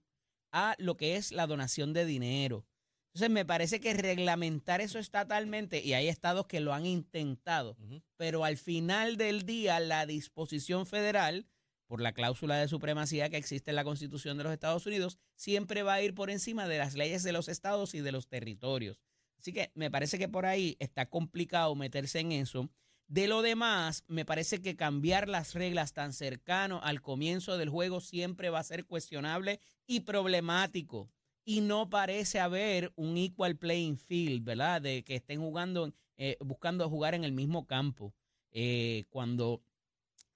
a 0.52 0.76
lo 0.78 0.98
que 0.98 1.16
es 1.16 1.32
la 1.32 1.48
donación 1.48 1.94
de 1.94 2.06
dinero. 2.06 2.66
Entonces 3.14 3.30
me 3.30 3.46
parece 3.46 3.80
que 3.80 3.94
reglamentar 3.94 4.82
eso 4.82 4.98
estatalmente, 4.98 5.84
y 5.84 5.94
hay 5.94 6.08
estados 6.08 6.48
que 6.48 6.60
lo 6.60 6.74
han 6.74 6.88
intentado, 6.88 7.78
pero 8.18 8.44
al 8.44 8.58
final 8.58 9.18
del 9.18 9.46
día 9.46 9.80
la 9.80 10.08
disposición 10.08 10.88
federal, 10.88 11.46
por 11.86 12.02
la 12.02 12.14
cláusula 12.14 12.58
de 12.58 12.68
supremacía 12.68 13.30
que 13.30 13.38
existe 13.38 13.70
en 13.70 13.76
la 13.76 13.84
Constitución 13.84 14.36
de 14.40 14.46
los 14.46 14.54
Estados 14.54 14.88
Unidos, 14.88 15.20
siempre 15.36 15.84
va 15.84 15.94
a 15.94 16.02
ir 16.02 16.16
por 16.16 16.32
encima 16.32 16.68
de 16.68 16.80
las 16.80 16.96
leyes 16.96 17.22
de 17.22 17.34
los 17.34 17.50
estados 17.50 17.94
y 17.94 18.00
de 18.02 18.12
los 18.12 18.28
territorios. 18.28 19.00
Así 19.38 19.54
que 19.54 19.72
me 19.76 19.92
parece 19.92 20.18
que 20.18 20.28
por 20.28 20.48
ahí 20.48 20.76
está 20.80 21.08
complicado 21.08 21.76
meterse 21.76 22.20
en 22.20 22.32
eso. 22.32 22.72
De 23.08 23.28
lo 23.28 23.44
demás, 23.44 24.06
me 24.08 24.26
parece 24.26 24.60
que 24.60 24.76
cambiar 24.76 25.30
las 25.30 25.54
reglas 25.54 25.94
tan 25.94 26.14
cercano 26.14 26.80
al 26.82 27.02
comienzo 27.02 27.60
del 27.60 27.70
juego 27.70 28.02
siempre 28.02 28.50
va 28.50 28.58
a 28.58 28.64
ser 28.64 28.86
cuestionable 28.86 29.60
y 29.86 30.00
problemático. 30.00 31.12
Y 31.46 31.62
no 31.62 31.90
parece 31.90 32.40
haber 32.40 32.94
un 32.96 33.18
equal 33.18 33.58
playing 33.58 33.98
field, 33.98 34.44
¿verdad? 34.44 34.82
De 34.82 35.04
que 35.04 35.16
estén 35.16 35.42
jugando, 35.42 35.94
eh, 36.18 36.38
buscando 36.40 36.90
jugar 36.90 37.16
en 37.16 37.24
el 37.24 37.34
mismo 37.34 37.68
campo. 37.68 38.14
Eh, 38.52 39.06
cuando 39.10 39.62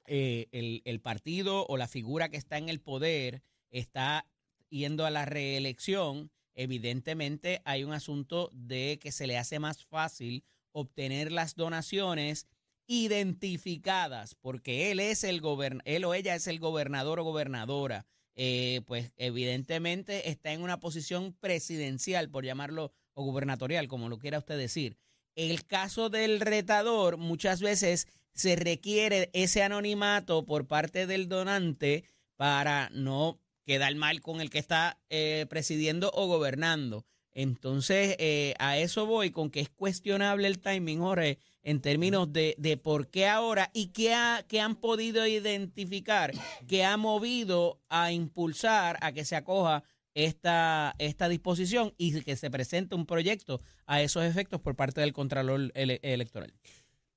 eh, 0.05 0.47
el, 0.51 0.81
el 0.85 0.99
partido 0.99 1.65
o 1.67 1.77
la 1.77 1.87
figura 1.87 2.29
que 2.29 2.37
está 2.37 2.57
en 2.57 2.69
el 2.69 2.81
poder 2.81 3.41
está 3.69 4.25
yendo 4.69 5.05
a 5.05 5.11
la 5.11 5.25
reelección, 5.25 6.31
evidentemente 6.55 7.61
hay 7.63 7.83
un 7.83 7.93
asunto 7.93 8.49
de 8.51 8.99
que 9.01 9.11
se 9.11 9.27
le 9.27 9.37
hace 9.37 9.59
más 9.59 9.85
fácil 9.85 10.43
obtener 10.71 11.31
las 11.31 11.55
donaciones 11.55 12.47
identificadas, 12.87 14.35
porque 14.35 14.91
él 14.91 14.99
es 14.99 15.23
el 15.23 15.41
él 15.85 16.05
o 16.05 16.13
ella 16.13 16.35
es 16.35 16.47
el 16.47 16.59
gobernador 16.59 17.19
o 17.19 17.23
gobernadora, 17.23 18.05
eh, 18.39 18.81
pues 18.85 19.13
evidentemente 19.17 20.29
está 20.29 20.53
en 20.53 20.61
una 20.61 20.79
posición 20.79 21.33
presidencial, 21.33 22.29
por 22.29 22.45
llamarlo, 22.45 22.93
o 23.15 23.23
gubernatorial, 23.23 23.87
como 23.87 24.09
lo 24.09 24.19
quiera 24.19 24.37
usted 24.37 24.57
decir. 24.59 24.95
El 25.35 25.65
caso 25.65 26.09
del 26.09 26.39
retador, 26.39 27.17
muchas 27.17 27.61
veces 27.61 28.07
se 28.33 28.55
requiere 28.55 29.31
ese 29.33 29.63
anonimato 29.63 30.45
por 30.45 30.67
parte 30.67 31.07
del 31.07 31.27
donante 31.27 32.05
para 32.35 32.89
no 32.93 33.39
quedar 33.65 33.95
mal 33.95 34.21
con 34.21 34.39
el 34.39 34.51
que 34.51 34.59
está 34.59 34.99
eh, 35.09 35.47
presidiendo 35.49 36.11
o 36.13 36.27
gobernando. 36.27 37.07
Entonces, 37.37 38.15
eh, 38.17 38.55
a 38.57 38.79
eso 38.79 39.05
voy, 39.05 39.29
con 39.29 39.51
que 39.51 39.59
es 39.59 39.69
cuestionable 39.69 40.47
el 40.47 40.57
timing, 40.57 41.01
Jorge, 41.01 41.37
en 41.61 41.81
términos 41.81 42.33
de, 42.33 42.55
de 42.57 42.77
por 42.77 43.09
qué 43.09 43.27
ahora 43.27 43.69
y 43.75 43.89
qué, 43.89 44.15
ha, 44.15 44.43
qué 44.47 44.59
han 44.59 44.75
podido 44.75 45.27
identificar 45.27 46.33
que 46.67 46.83
ha 46.83 46.97
movido 46.97 47.79
a 47.89 48.11
impulsar 48.11 48.97
a 49.01 49.11
que 49.11 49.23
se 49.23 49.35
acoja 49.35 49.83
esta, 50.15 50.95
esta 50.97 51.29
disposición 51.29 51.93
y 51.95 52.21
que 52.21 52.35
se 52.37 52.49
presente 52.49 52.95
un 52.95 53.05
proyecto 53.05 53.61
a 53.85 54.01
esos 54.01 54.23
efectos 54.23 54.59
por 54.59 54.75
parte 54.75 55.01
del 55.01 55.13
Contralor 55.13 55.71
Electoral. 55.75 56.55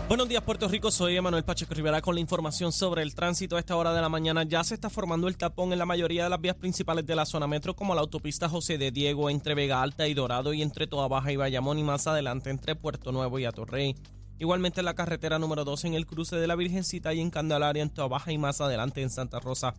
Buenos 0.06 0.28
días 0.28 0.42
Puerto 0.42 0.68
Rico, 0.68 0.90
soy 0.90 1.16
Emanuel 1.16 1.44
Pacheco 1.44 1.72
Rivera 1.72 2.02
con 2.02 2.14
la 2.14 2.20
información 2.20 2.72
sobre 2.72 3.02
el 3.02 3.14
tránsito. 3.14 3.56
A 3.56 3.58
esta 3.58 3.74
hora 3.74 3.94
de 3.94 4.02
la 4.02 4.10
mañana 4.10 4.42
ya 4.42 4.62
se 4.62 4.74
está 4.74 4.90
formando 4.90 5.28
el 5.28 5.38
tapón 5.38 5.72
en 5.72 5.78
la 5.78 5.86
mayoría 5.86 6.24
de 6.24 6.30
las 6.30 6.40
vías 6.42 6.56
principales 6.56 7.06
de 7.06 7.16
la 7.16 7.24
zona 7.24 7.46
metro, 7.46 7.74
como 7.74 7.94
la 7.94 8.02
autopista 8.02 8.50
José 8.50 8.76
de 8.76 8.90
Diego 8.90 9.30
entre 9.30 9.54
Vega 9.54 9.80
Alta 9.80 10.06
y 10.06 10.12
Dorado 10.12 10.52
y 10.52 10.60
entre 10.60 10.86
Toa 10.86 11.08
Baja 11.08 11.32
y 11.32 11.36
Bayamón 11.36 11.78
y 11.78 11.84
más 11.84 12.06
adelante 12.06 12.50
entre 12.50 12.76
Puerto 12.76 13.12
Nuevo 13.12 13.38
y 13.38 13.46
Atorrey. 13.46 13.96
Igualmente 14.38 14.82
en 14.82 14.84
la 14.84 14.94
carretera 14.94 15.38
número 15.38 15.64
2 15.64 15.86
en 15.86 15.94
el 15.94 16.06
cruce 16.06 16.36
de 16.36 16.46
la 16.46 16.54
Virgencita 16.54 17.14
y 17.14 17.20
en 17.20 17.30
Candelaria 17.30 17.82
en 17.82 17.88
Toa 17.88 18.08
Baja 18.08 18.30
y 18.30 18.36
más 18.36 18.60
adelante 18.60 19.00
en 19.00 19.08
Santa 19.08 19.40
Rosa 19.40 19.74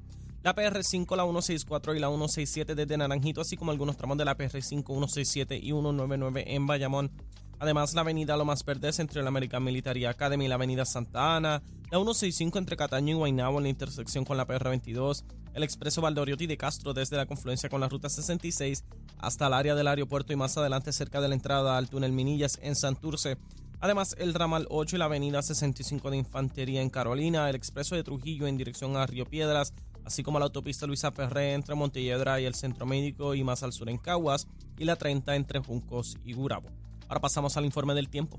la 0.45 0.53
PR5, 0.53 1.15
la 1.15 1.23
164 1.23 1.95
y 1.95 1.99
la 1.99 2.07
167 2.07 2.75
desde 2.75 2.97
Naranjito, 2.97 3.41
así 3.41 3.57
como 3.57 3.71
algunos 3.71 3.97
tramos 3.97 4.15
de 4.15 4.25
la 4.25 4.37
PR5, 4.37 4.85
167 4.85 5.57
y 5.57 5.71
199 5.71 6.43
en 6.45 6.67
Bayamón. 6.67 7.11
Además, 7.59 7.93
la 7.93 8.01
avenida 8.01 8.35
Lomas 8.35 8.65
Verdes 8.65 8.99
entre 8.99 9.21
la 9.21 9.29
American 9.29 9.63
Military 9.63 10.05
Academy 10.05 10.45
y 10.45 10.47
la 10.47 10.55
avenida 10.55 10.85
Santa 10.85 11.37
Ana, 11.37 11.61
la 11.91 11.97
165 11.97 12.59
entre 12.59 12.75
Cataño 12.75 13.15
y 13.15 13.17
Guaynabo 13.17 13.57
en 13.57 13.63
la 13.63 13.69
intersección 13.69 14.25
con 14.25 14.37
la 14.37 14.45
PR22, 14.45 15.23
el 15.53 15.63
expreso 15.63 16.01
Valdoriotti 16.01 16.47
de 16.47 16.57
Castro 16.57 16.93
desde 16.93 17.15
la 17.15 17.25
confluencia 17.25 17.69
con 17.69 17.79
la 17.79 17.87
ruta 17.87 18.09
66 18.09 18.83
hasta 19.19 19.47
el 19.47 19.53
área 19.53 19.75
del 19.75 19.87
aeropuerto 19.87 20.33
y 20.33 20.35
más 20.35 20.57
adelante 20.57 20.91
cerca 20.91 21.21
de 21.21 21.29
la 21.29 21.35
entrada 21.35 21.77
al 21.77 21.89
túnel 21.89 22.11
Minillas 22.11 22.59
en 22.61 22.75
Santurce. 22.75 23.37
Además, 23.79 24.15
el 24.19 24.33
ramal 24.33 24.67
8 24.69 24.95
y 24.95 24.99
la 24.99 25.05
avenida 25.05 25.41
65 25.41 26.09
de 26.11 26.17
Infantería 26.17 26.81
en 26.81 26.89
Carolina, 26.89 27.49
el 27.49 27.55
expreso 27.55 27.95
de 27.95 28.03
Trujillo 28.03 28.47
en 28.47 28.57
dirección 28.57 28.97
a 28.97 29.05
Río 29.05 29.25
Piedras, 29.25 29.73
así 30.03 30.23
como 30.23 30.39
la 30.39 30.45
autopista 30.45 30.87
Luisa 30.87 31.11
Ferré 31.11 31.53
entre 31.53 31.75
Montelledra 31.75 32.39
y 32.39 32.45
el 32.45 32.55
Centro 32.55 32.85
Médico 32.85 33.35
y 33.35 33.43
más 33.43 33.63
al 33.63 33.73
sur 33.73 33.89
en 33.89 33.97
Caguas, 33.97 34.47
y 34.77 34.85
la 34.85 34.95
30 34.95 35.35
entre 35.35 35.59
Juncos 35.59 36.17
y 36.25 36.33
Gurabo. 36.33 36.84
Ahora 37.07 37.21
pasamos 37.21 37.55
al 37.57 37.65
informe 37.65 37.93
del 37.93 38.09
tiempo. 38.09 38.37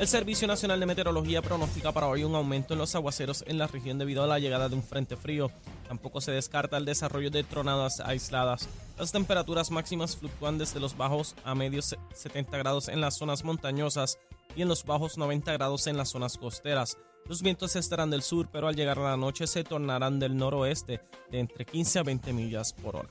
El 0.00 0.08
Servicio 0.08 0.48
Nacional 0.48 0.80
de 0.80 0.86
Meteorología 0.86 1.42
pronostica 1.42 1.92
para 1.92 2.06
hoy 2.06 2.24
un 2.24 2.34
aumento 2.34 2.72
en 2.72 2.78
los 2.78 2.94
aguaceros 2.94 3.44
en 3.46 3.58
la 3.58 3.66
región 3.66 3.98
debido 3.98 4.24
a 4.24 4.26
la 4.26 4.38
llegada 4.38 4.70
de 4.70 4.74
un 4.74 4.82
frente 4.82 5.14
frío. 5.14 5.50
Tampoco 5.88 6.22
se 6.22 6.32
descarta 6.32 6.78
el 6.78 6.86
desarrollo 6.86 7.30
de 7.30 7.44
tronadas 7.44 8.00
aisladas. 8.00 8.66
Las 8.98 9.12
temperaturas 9.12 9.70
máximas 9.70 10.16
fluctúan 10.16 10.56
desde 10.56 10.80
los 10.80 10.96
bajos 10.96 11.34
a 11.44 11.54
medios 11.54 11.94
70 12.14 12.56
grados 12.56 12.88
en 12.88 13.02
las 13.02 13.18
zonas 13.18 13.44
montañosas 13.44 14.18
y 14.56 14.62
en 14.62 14.68
los 14.68 14.84
bajos 14.84 15.18
90 15.18 15.52
grados 15.52 15.86
en 15.86 15.98
las 15.98 16.08
zonas 16.08 16.38
costeras. 16.38 16.96
Los 17.26 17.42
vientos 17.42 17.76
estarán 17.76 18.08
del 18.08 18.22
sur, 18.22 18.48
pero 18.50 18.68
al 18.68 18.76
llegar 18.76 18.98
a 19.00 19.10
la 19.10 19.16
noche 19.18 19.46
se 19.46 19.64
tornarán 19.64 20.18
del 20.18 20.34
noroeste 20.34 21.02
de 21.30 21.40
entre 21.40 21.66
15 21.66 21.98
a 21.98 22.02
20 22.04 22.32
millas 22.32 22.72
por 22.72 22.96
hora. 22.96 23.10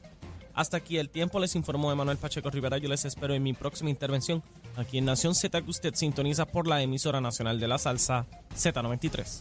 Hasta 0.59 0.75
aquí 0.75 0.97
el 0.97 1.09
tiempo, 1.09 1.39
les 1.39 1.55
informó 1.55 1.89
Emanuel 1.89 2.17
Pacheco 2.17 2.49
Rivera. 2.49 2.77
Yo 2.77 2.89
les 2.89 3.05
espero 3.05 3.33
en 3.33 3.41
mi 3.41 3.53
próxima 3.53 3.89
intervención 3.89 4.43
aquí 4.75 4.97
en 4.97 5.05
Nación 5.05 5.33
Z 5.33 5.61
que 5.61 5.69
usted 5.69 5.95
sintoniza 5.95 6.45
por 6.45 6.67
la 6.67 6.81
emisora 6.81 7.21
nacional 7.21 7.61
de 7.61 7.69
la 7.69 7.77
salsa 7.77 8.25
Z93. 8.57 9.39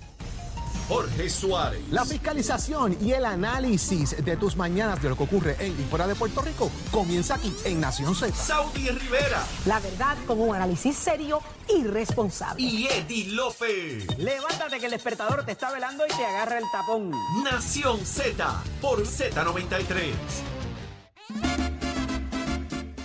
Jorge 0.87 1.29
Suárez. 1.29 1.81
La 1.91 2.05
fiscalización 2.05 2.97
y 3.01 3.15
el 3.15 3.25
análisis 3.25 4.25
de 4.25 4.37
tus 4.37 4.55
mañanas 4.55 5.03
de 5.03 5.09
lo 5.09 5.17
que 5.17 5.25
ocurre 5.25 5.57
en 5.59 5.73
y 5.73 5.85
fuera 5.91 6.07
de 6.07 6.15
Puerto 6.15 6.41
Rico 6.41 6.71
comienza 6.93 7.35
aquí 7.35 7.53
en 7.65 7.81
Nación 7.81 8.15
Z. 8.15 8.33
Saudi 8.37 8.89
Rivera. 8.89 9.45
La 9.67 9.81
verdad 9.81 10.17
con 10.25 10.41
un 10.41 10.55
análisis 10.55 10.97
serio 10.97 11.41
y 11.69 11.83
responsable. 11.83 12.63
Y 12.63 12.87
Eddie 12.87 13.33
López. 13.33 14.07
Levántate 14.19 14.79
que 14.79 14.85
el 14.85 14.93
despertador 14.93 15.45
te 15.45 15.51
está 15.51 15.73
velando 15.73 16.07
y 16.07 16.17
te 16.17 16.25
agarra 16.25 16.59
el 16.59 16.65
tapón. 16.71 17.11
Nación 17.43 18.07
Z 18.07 18.63
por 18.81 19.05
Z93. 19.05 20.13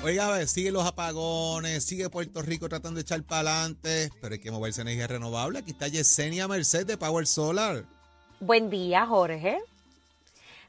Oiga, 0.05 0.27
a 0.27 0.37
ver, 0.37 0.49
sigue 0.49 0.69
los 0.69 0.85
apagones, 0.85 1.81
sigue 1.85 2.09
Puerto 2.09 2.41
Rico 2.41 2.67
tratando 2.67 2.97
de 2.97 3.03
echar 3.03 3.23
para 3.23 3.51
adelante, 3.51 4.11
pero 4.19 4.33
hay 4.33 4.39
que 4.39 4.51
moverse 4.51 4.81
en 4.81 4.89
energía 4.89 5.07
renovable. 5.07 5.59
Aquí 5.59 5.71
está 5.71 5.87
Yesenia 5.87 6.45
Merced 6.45 6.85
de 6.85 6.97
Power 6.97 7.25
Solar. 7.25 7.85
Buen 8.41 8.69
día, 8.69 9.05
Jorge. 9.05 9.59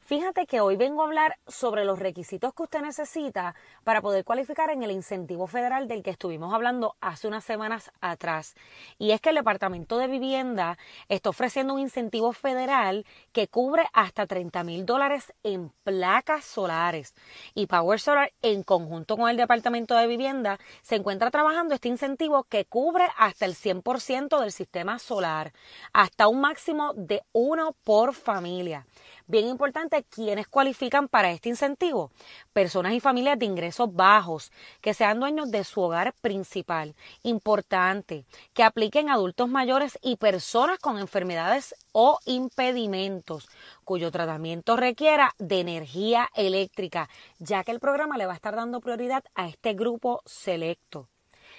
Fíjate 0.06 0.44
que 0.44 0.60
hoy 0.60 0.76
vengo 0.76 1.00
a 1.00 1.06
hablar 1.06 1.38
sobre 1.46 1.86
los 1.86 1.98
requisitos 1.98 2.52
que 2.52 2.64
usted 2.64 2.82
necesita 2.82 3.54
para 3.84 4.02
poder 4.02 4.22
cualificar 4.22 4.68
en 4.68 4.82
el 4.82 4.90
incentivo 4.90 5.46
federal 5.46 5.88
del 5.88 6.02
que 6.02 6.10
estuvimos 6.10 6.52
hablando 6.52 6.94
hace 7.00 7.26
unas 7.26 7.42
semanas 7.42 7.90
atrás. 8.02 8.54
Y 8.98 9.12
es 9.12 9.22
que 9.22 9.30
el 9.30 9.36
Departamento 9.36 9.96
de 9.96 10.06
Vivienda 10.06 10.76
está 11.08 11.30
ofreciendo 11.30 11.72
un 11.72 11.80
incentivo 11.80 12.34
federal 12.34 13.06
que 13.32 13.48
cubre 13.48 13.84
hasta 13.94 14.26
30 14.26 14.62
mil 14.62 14.84
dólares 14.84 15.32
en 15.42 15.70
placas 15.84 16.44
solares. 16.44 17.14
Y 17.54 17.66
Power 17.66 17.98
Solar, 17.98 18.30
en 18.42 18.62
conjunto 18.62 19.16
con 19.16 19.30
el 19.30 19.38
Departamento 19.38 19.96
de 19.96 20.06
Vivienda, 20.06 20.58
se 20.82 20.96
encuentra 20.96 21.30
trabajando 21.30 21.74
este 21.74 21.88
incentivo 21.88 22.44
que 22.44 22.66
cubre 22.66 23.08
hasta 23.16 23.46
el 23.46 23.54
100% 23.54 24.38
del 24.38 24.52
sistema 24.52 24.98
solar, 24.98 25.54
hasta 25.94 26.28
un 26.28 26.42
máximo 26.42 26.92
de 26.92 27.22
uno 27.32 27.74
por 27.84 28.12
familia. 28.12 28.86
Bien 29.26 29.48
importante, 29.48 30.04
¿quiénes 30.04 30.48
cualifican 30.48 31.08
para 31.08 31.30
este 31.30 31.48
incentivo? 31.48 32.10
Personas 32.52 32.92
y 32.92 33.00
familias 33.00 33.38
de 33.38 33.46
ingresos 33.46 33.94
bajos, 33.94 34.52
que 34.82 34.92
sean 34.92 35.18
dueños 35.18 35.50
de 35.50 35.64
su 35.64 35.80
hogar 35.80 36.12
principal. 36.20 36.94
Importante, 37.22 38.26
que 38.52 38.62
apliquen 38.62 39.08
adultos 39.08 39.48
mayores 39.48 39.98
y 40.02 40.16
personas 40.16 40.78
con 40.78 40.98
enfermedades 40.98 41.74
o 41.92 42.18
impedimentos, 42.26 43.48
cuyo 43.84 44.10
tratamiento 44.10 44.76
requiera 44.76 45.32
de 45.38 45.60
energía 45.60 46.28
eléctrica, 46.34 47.08
ya 47.38 47.64
que 47.64 47.70
el 47.70 47.80
programa 47.80 48.18
le 48.18 48.26
va 48.26 48.32
a 48.32 48.36
estar 48.36 48.54
dando 48.54 48.80
prioridad 48.80 49.24
a 49.34 49.48
este 49.48 49.72
grupo 49.72 50.20
selecto. 50.26 51.08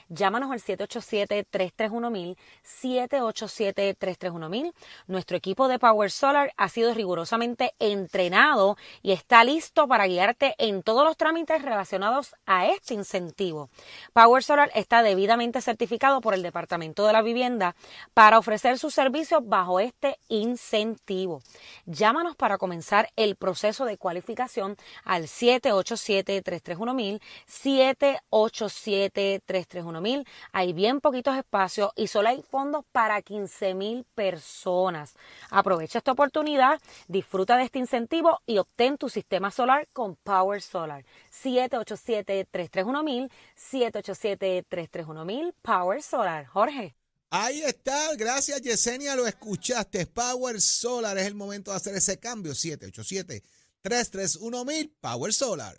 Llámanos 0.09 0.51
al 0.51 0.61
787-331-1000, 0.61 2.37
787-331-1000. 2.63 4.73
Nuestro 5.07 5.37
equipo 5.37 5.67
de 5.67 5.79
Power 5.79 6.11
Solar 6.11 6.53
ha 6.57 6.69
sido 6.69 6.93
rigurosamente 6.93 7.73
entrenado 7.79 8.77
y 9.01 9.13
está 9.13 9.43
listo 9.43 9.87
para 9.87 10.05
guiarte 10.05 10.53
en 10.59 10.83
todos 10.83 11.03
los 11.03 11.17
trámites 11.17 11.63
relacionados 11.63 12.35
a 12.45 12.67
este 12.67 12.93
incentivo. 12.93 13.71
Power 14.13 14.43
Solar 14.43 14.69
está 14.75 15.01
debidamente 15.01 15.61
certificado 15.61 16.21
por 16.21 16.35
el 16.35 16.43
Departamento 16.43 17.07
de 17.07 17.13
la 17.13 17.23
Vivienda 17.23 17.75
para 18.13 18.37
ofrecer 18.37 18.77
sus 18.77 18.93
servicios 18.93 19.41
bajo 19.43 19.79
este 19.79 20.19
incentivo. 20.27 21.41
Llámanos 21.85 22.35
para 22.35 22.57
comenzar 22.57 23.09
el 23.15 23.35
proceso 23.35 23.85
de 23.85 23.97
cualificación 23.97 24.75
al 25.03 25.23
787-331-1000, 25.23 27.21
787-331 27.47 29.94
mil, 30.01 30.27
hay 30.51 30.73
bien 30.73 30.99
poquitos 31.01 31.37
espacios 31.37 31.91
y 31.95 32.07
solo 32.07 32.29
hay 32.29 32.41
fondos 32.43 32.85
para 32.91 33.21
15 33.21 33.73
mil 33.73 34.05
personas. 34.15 35.13
Aprovecha 35.49 35.99
esta 35.99 36.11
oportunidad, 36.11 36.81
disfruta 37.07 37.55
de 37.57 37.63
este 37.63 37.79
incentivo 37.79 38.41
y 38.45 38.57
obtén 38.57 38.97
tu 38.97 39.07
sistema 39.09 39.51
solar 39.51 39.87
con 39.93 40.15
Power 40.15 40.61
Solar. 40.61 41.05
787-331-1000, 41.31 43.31
787-331-1000, 43.57 45.53
Power 45.61 46.01
Solar. 46.01 46.45
Jorge. 46.45 46.95
Ahí 47.29 47.61
está, 47.63 48.15
gracias 48.15 48.61
Yesenia, 48.61 49.15
lo 49.15 49.27
escuchaste. 49.27 50.05
Power 50.05 50.61
Solar 50.61 51.17
es 51.17 51.27
el 51.27 51.35
momento 51.35 51.71
de 51.71 51.77
hacer 51.77 51.95
ese 51.95 52.17
cambio. 52.19 52.53
787-331-1000, 52.53 54.91
Power 55.01 55.33
Solar. 55.33 55.77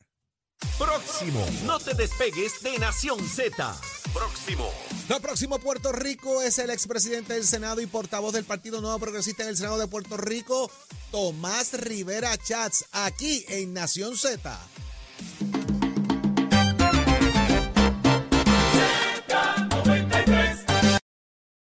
Próximo, 0.78 1.44
no 1.64 1.78
te 1.78 1.94
despegues 1.94 2.62
de 2.62 2.78
Nación 2.78 3.20
Z. 3.28 3.78
Próximo. 4.16 4.70
Lo 5.10 5.20
próximo 5.20 5.58
Puerto 5.58 5.92
Rico 5.92 6.40
es 6.40 6.58
el 6.58 6.70
expresidente 6.70 7.34
del 7.34 7.44
Senado 7.44 7.82
y 7.82 7.86
portavoz 7.86 8.32
del 8.32 8.44
Partido 8.44 8.80
Nuevo 8.80 8.98
Progresista 8.98 9.42
en 9.42 9.50
el 9.50 9.56
Senado 9.56 9.78
de 9.78 9.88
Puerto 9.88 10.16
Rico, 10.16 10.70
Tomás 11.10 11.74
Rivera 11.74 12.36
Chats, 12.38 12.86
aquí 12.92 13.44
en 13.48 13.74
Nación 13.74 14.16
Z. 14.16 14.58